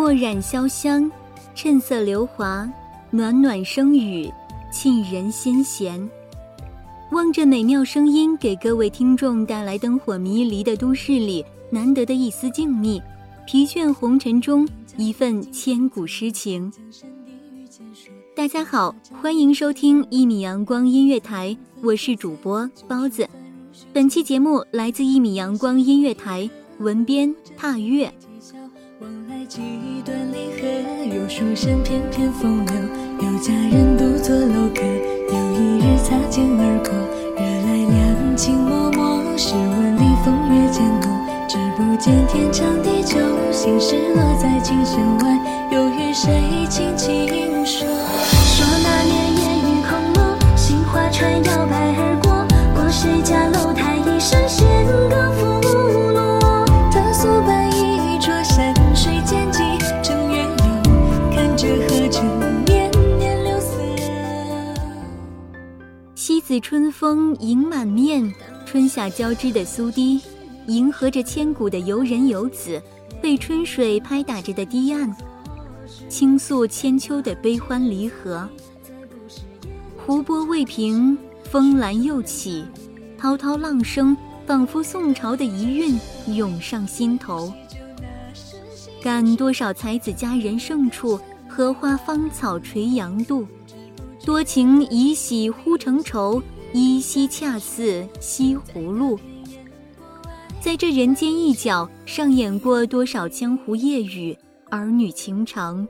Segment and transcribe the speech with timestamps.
[0.00, 1.10] 墨染潇湘，
[1.54, 2.66] 趁色流华，
[3.10, 4.32] 暖暖声语，
[4.72, 6.08] 沁人心弦。
[7.12, 12.98] 望着美妙声音给各位听众带来灯火迷离的都市里难得的一丝静谧，
[13.46, 16.72] 疲倦红尘中一份千古诗情。
[18.34, 23.28] 大家好，欢迎收听一米阳光音乐台，我是主播包子。
[23.92, 26.48] 本期节目来自一米阳光音乐台，
[26.78, 28.10] 文编踏月。
[29.48, 29.89] 几段离合，有
[31.30, 32.74] 书生翩翩风流，
[33.20, 34.82] 有佳人独坐楼阁。
[34.82, 36.90] 有一日擦肩而过，
[37.38, 39.38] 惹来两情脉脉。
[39.38, 41.06] 试问里风月渐浓，
[41.46, 43.14] 只不见天长地久。
[43.52, 45.38] 心事落在琴弦外，
[45.70, 47.86] 又与谁轻轻说？
[47.86, 49.40] 说那年烟
[49.70, 51.79] 雨空蒙，杏花船摇摆
[66.50, 68.34] 西子春风迎满面，
[68.66, 70.20] 春夏交织的苏堤，
[70.66, 72.82] 迎合着千古的游人游子，
[73.22, 75.16] 被春水拍打着的堤岸，
[76.08, 78.48] 倾诉千秋的悲欢离合。
[79.96, 82.64] 湖波未平，风澜又起，
[83.16, 85.96] 滔滔浪声仿佛宋朝的遗韵
[86.34, 87.54] 涌上心头。
[89.00, 93.46] 感多少才子佳人胜处，荷花芳草垂杨渡。
[94.24, 96.42] 多情已喜忽成愁，
[96.74, 99.18] 依稀恰似西湖路。
[100.60, 104.36] 在这人间一角，上演过多少江湖夜雨、
[104.68, 105.88] 儿女情长。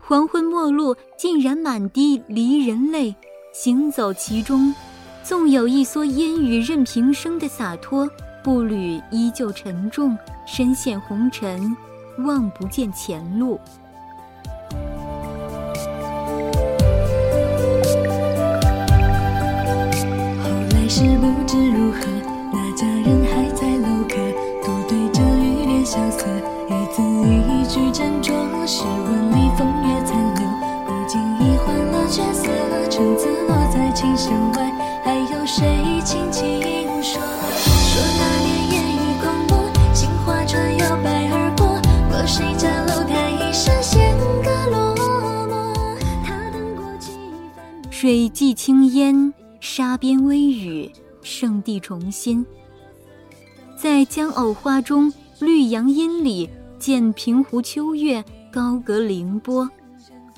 [0.00, 3.14] 黄昏末路，竟然满地离人泪。
[3.52, 4.74] 行走其中，
[5.22, 8.10] 纵有一蓑烟雨任平生的洒脱，
[8.42, 11.74] 步履依旧沉重，身陷红尘，
[12.18, 13.60] 望不见前路。
[48.04, 50.92] 水际青烟，沙边微雨，
[51.22, 52.44] 圣地重新。
[53.78, 55.10] 在江藕花中，
[55.40, 58.22] 绿杨阴里，见平湖秋月，
[58.52, 59.66] 高阁凌波。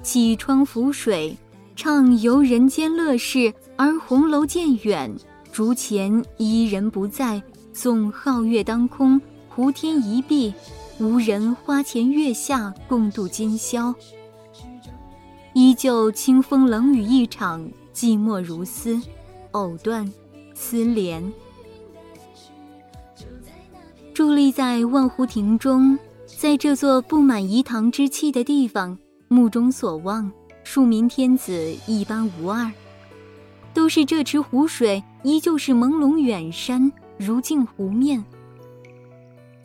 [0.00, 1.36] 起窗浮水，
[1.74, 5.12] 畅游人间乐事；而红楼渐远，
[5.50, 7.42] 竹前伊人不在。
[7.72, 10.54] 纵皓月当空，湖天一碧，
[11.00, 13.92] 无人花前月下共度今宵。
[15.58, 19.00] 依旧清风冷雨一场，寂寞如斯，
[19.52, 20.12] 藕断
[20.52, 21.32] 丝连。
[24.14, 28.98] 伫立在万湖亭中，在这座布满饴糖之气的地方，
[29.28, 30.30] 目中所望，
[30.62, 32.70] 庶民天子一般无二。
[33.72, 38.22] 都是这池湖水依旧是朦胧远山，如镜湖面。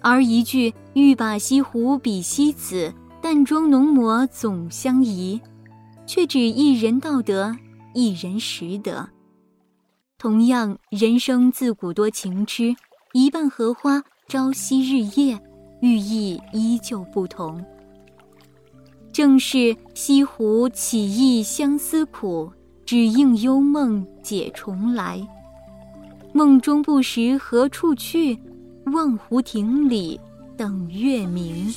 [0.00, 5.40] 而一句“欲把西湖比西子，淡妆浓抹总相宜”，
[6.12, 7.56] 却只一人道得，
[7.94, 9.08] 一人识得。
[10.18, 12.74] 同样，人生自古多情痴，
[13.12, 15.40] 一半荷花朝夕日夜，
[15.80, 17.64] 寓意依旧不同。
[19.12, 22.50] 正是西湖起意相思苦。
[22.84, 25.24] 只应幽梦解重来，
[26.32, 28.36] 梦中不识何处去，
[28.86, 30.18] 望湖亭里
[30.56, 31.72] 等月明。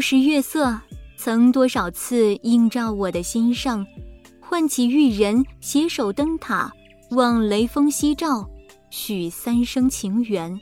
[0.00, 0.80] 时月色，
[1.16, 3.86] 曾多少次映照我的心上，
[4.40, 6.72] 唤起玉人携手灯塔，
[7.10, 8.48] 望雷锋夕照，
[8.88, 10.58] 许三生情缘。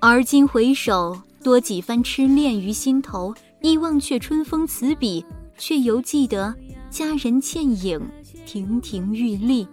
[0.00, 5.24] 而今回首，多几番痴恋于心头，忆忘却春风词笔，
[5.58, 6.54] 却犹记得
[6.88, 8.00] 佳人倩影，
[8.46, 9.68] 亭亭玉立。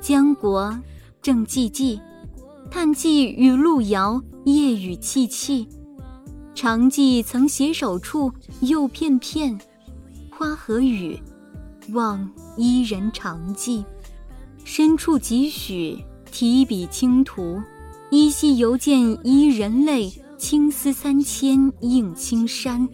[0.00, 0.78] 江国
[1.20, 2.00] 正寂寂，
[2.70, 5.66] 叹寄与路遥，夜雨凄凄。
[6.56, 8.32] 常记曾携手处，
[8.62, 9.60] 又片片
[10.30, 11.20] 花和雨，
[11.90, 13.84] 望伊人常记。
[14.64, 17.60] 深处几许提笔轻涂，
[18.10, 22.88] 依稀犹见伊人泪，青丝三千映青山。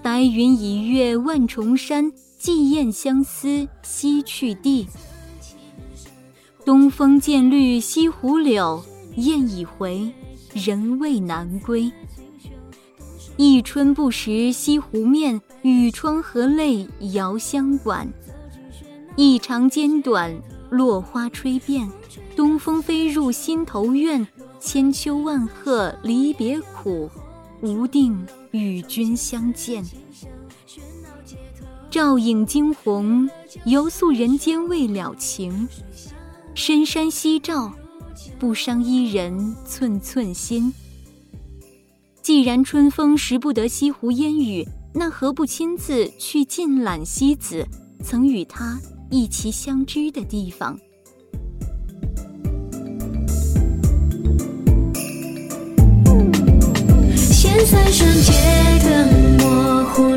[0.00, 4.86] 白云已越万重山，寄雁相思西去地。
[6.64, 8.84] 东风渐绿西湖柳，
[9.16, 10.12] 雁已回，
[10.54, 11.90] 人未南归。
[13.44, 18.08] 一春不识西湖面，雨窗和泪遥相管。
[19.16, 20.32] 一长间短，
[20.70, 21.90] 落花吹遍，
[22.36, 24.24] 东风飞入心头怨。
[24.60, 27.10] 千秋万壑离别苦，
[27.62, 29.84] 无定与君相见。
[31.90, 33.28] 照影惊鸿，
[33.64, 35.68] 犹诉人间未了情。
[36.54, 37.72] 深山夕照，
[38.38, 40.72] 不伤伊人寸寸心。
[42.22, 44.64] 既然春风识不得西湖烟雨，
[44.94, 47.66] 那何不亲自去尽览西子
[48.00, 50.78] 曾与他一齐相知的地方？
[57.16, 58.32] 现三生皆
[58.84, 60.14] 灯墨，忽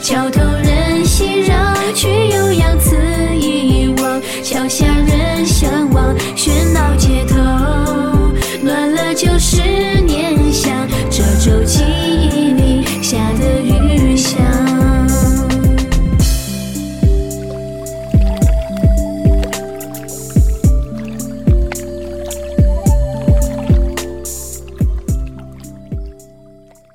[0.00, 2.96] 桥头人熙攘曲悠扬此
[3.34, 7.34] 一望桥下人相望喧闹街头
[8.62, 9.60] 乱了旧时
[10.02, 10.72] 念想
[11.10, 14.38] 这舟记忆里下的雨香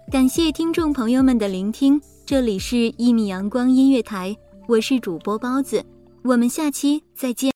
[0.09, 2.12] 感谢听众朋友们的聆听。
[2.25, 4.29] 这里是《一米阳光音乐台》，
[4.69, 5.83] 我是主播包子，
[6.23, 7.51] 我们下期再见。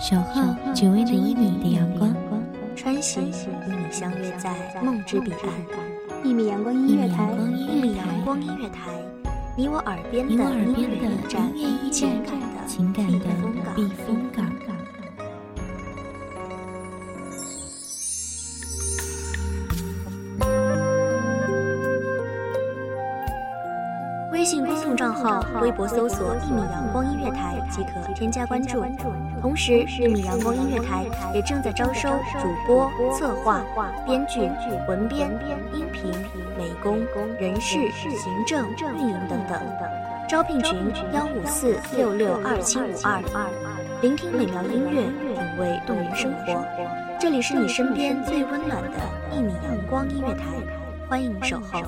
[0.00, 2.12] 小号只为那一米的阳光，
[2.74, 6.24] 穿行与你相约在梦之彼岸。
[6.24, 8.90] 一米阳光音乐台，一米阳光音乐台，
[9.56, 12.53] 你我耳边的音乐驿站，情感。
[12.66, 13.26] 情感的
[13.74, 14.44] 避风港。
[24.32, 28.84] 微信公众账号、微博搜索“一米阳光音乐台”即可添加关注。
[29.40, 33.62] 同时，一米阳光音乐台也正在招收主播、策划、
[34.04, 34.40] 编剧、
[34.86, 35.30] 文编、
[35.72, 36.10] 音频、
[36.58, 36.98] 美工、
[37.40, 40.03] 人事、行政、运营等等。
[40.34, 43.22] 招聘群：幺五四六六二七五二。
[44.02, 46.60] 聆听美妙音乐，品味动人生活。
[47.20, 48.98] 这里是你身边最温暖的
[49.30, 50.46] 一米阳光音乐台，
[51.08, 51.84] 欢迎守候。